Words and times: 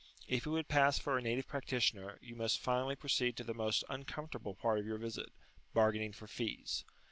If 0.27 0.47
you 0.47 0.51
would 0.53 0.67
pass 0.67 0.97
for 0.97 1.15
a 1.15 1.21
native 1.21 1.47
practitioner, 1.47 2.17
you 2.23 2.35
must 2.35 2.57
finally 2.59 2.95
proceed 2.95 3.37
to 3.37 3.43
the 3.43 3.53
most 3.53 3.83
uncomfortable 3.87 4.55
part 4.55 4.79
of 4.79 4.85
your 4.87 4.97
visit, 4.97 5.31
bargaining 5.75 6.11
for 6.11 6.25
fees. 6.25 6.83